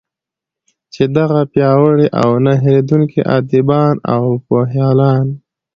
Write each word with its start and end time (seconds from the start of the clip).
چې 0.93 1.03
دغه 1.17 1.41
پیاوړي 1.53 2.07
او 2.23 2.29
نه 2.45 2.53
هیردونکي 2.63 3.19
ادېبان 3.37 3.95
او 4.13 4.23
پوهیالان 4.45 5.27